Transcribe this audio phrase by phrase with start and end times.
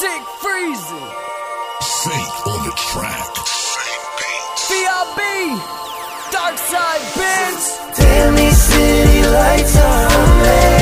[0.00, 1.10] Sick freezing.
[1.82, 3.36] Saint on the track.
[4.70, 5.20] VIB.
[6.32, 7.98] Dark side bins.
[7.98, 10.79] Damn, these city lights are amazing,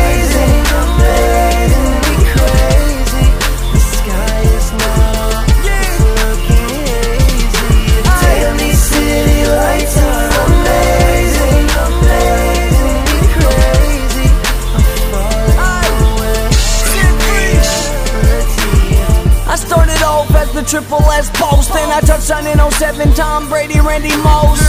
[20.68, 24.60] triple S post, and I on in 07 Tom Brady, Randy Moss.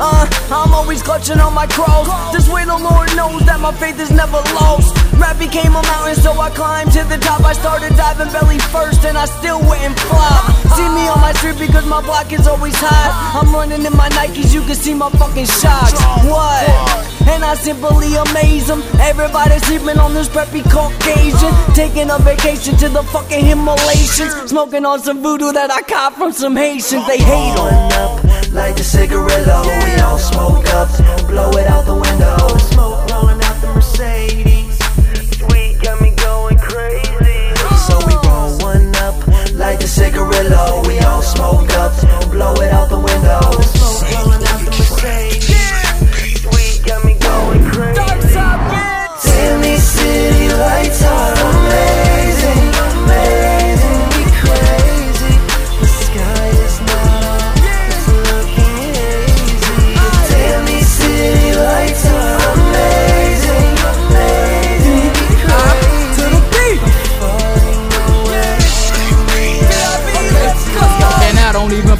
[0.00, 2.08] Uh, I'm always clutching on my cross.
[2.32, 4.96] This way the Lord knows that my faith is never lost.
[5.20, 7.44] Rap became a mountain, so I climbed to the top.
[7.44, 10.56] I started diving belly first, and I still wouldn't flop.
[10.72, 13.12] See me on my street because my block is always hot.
[13.36, 16.00] I'm running in my Nikes, you can see my fucking shots.
[16.24, 17.11] What?
[17.52, 18.82] I simply amaze them.
[18.98, 21.52] Everybody sleeping on this preppy Caucasian.
[21.74, 24.48] Taking a vacation to the fucking Himalayas.
[24.48, 27.06] Smoking on some voodoo that I caught from some Haitians.
[27.06, 29.28] They hate up, light the cigarillo.
[29.68, 30.88] Oh, we all smoke up,
[31.28, 32.56] blow it out the window.
[32.72, 33.10] Smoke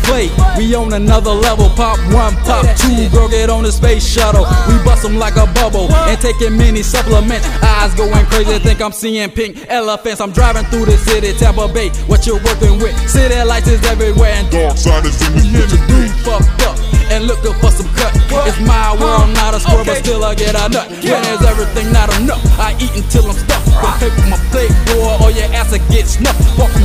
[0.03, 0.31] I play.
[0.58, 1.69] We on another level.
[1.70, 3.08] Pop one, pop two.
[3.11, 4.47] Girl, get on the space shuttle.
[4.69, 5.92] We bust 'em like a bubble.
[5.92, 7.47] And taking many supplements.
[7.62, 8.58] Eyes going crazy.
[8.58, 10.20] Think I'm seeing pink elephants.
[10.20, 11.33] I'm driving through the city.
[11.39, 11.91] Tampa Bay.
[12.06, 12.95] What you working with?
[13.08, 14.33] City lights is everywhere.
[14.34, 15.86] And Dark side is in the Hear me building.
[15.86, 16.77] dude fucked up
[17.11, 18.12] and looking for some cut.
[18.48, 20.89] It's my world, not a squirrel, but still I get a nut.
[20.89, 23.68] When there's everything not enough, I eat until I'm stuffed.
[23.83, 26.41] Don't pay for my plate, boy, or your ass will get snuffed.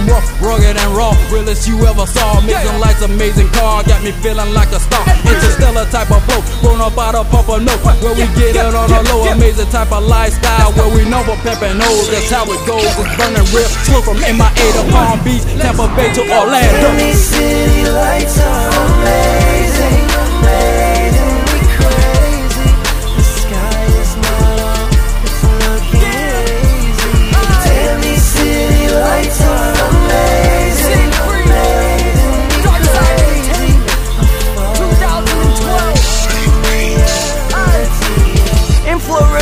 [0.07, 2.40] Walking rough, rugged and raw, realest you ever saw.
[2.40, 5.03] Amazing lights, amazing car, got me feeling like a star.
[5.28, 8.90] Interstellar type of flow, grown up out of Papa No, where we get it on
[8.91, 9.28] a low.
[9.31, 12.09] Amazing type of lifestyle, where we know what pimpin' knows.
[12.09, 12.84] That's how it goes.
[12.88, 16.88] It's burning real, slow from MIA to Palm Beach, Tampa Bay to Orlando.
[17.13, 18.39] City lights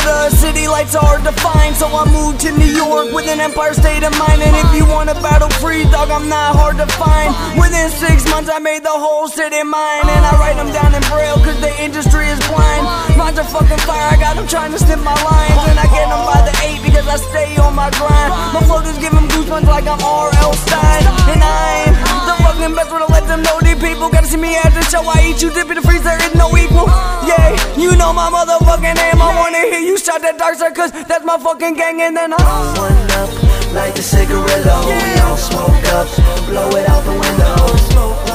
[0.06, 4.04] Florida, city lights are defined, so I moved to New York with an Empire State
[4.06, 4.38] of Mind.
[4.38, 7.34] And if you want a battle free, dog, I'm not hard to find.
[7.58, 10.06] Within six months, I made the whole city mine.
[10.06, 12.86] And I write them down in braille, cause the industry is blind.
[13.18, 15.58] Rhymes are fucking fire, I got them trying to snip my lines.
[15.74, 18.30] And I get them by the eight because I stay on my grind.
[18.54, 20.52] My flow just give them goosebumps like I'm R.L.
[20.54, 21.06] Stine.
[21.34, 21.95] And I'm the
[22.56, 25.02] fucking best when I let them know these people gotta see me at the show.
[25.04, 26.88] I eat you, dip in the freezer, it's no equal.
[27.28, 29.20] Yeah, you know my motherfucking name.
[29.20, 32.00] I wanna hear you shout that dark side, cause that's my fucking gang.
[32.00, 32.36] And then I.
[32.80, 33.30] One up,
[33.74, 34.76] light the cigarillo.
[34.88, 36.08] We all smoke up,
[36.48, 37.76] blow it out the window.
[37.92, 38.25] Smoke